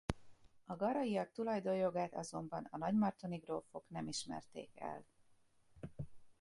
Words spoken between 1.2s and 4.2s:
tulajdonjogát azonban a Nagymartoni grófok nem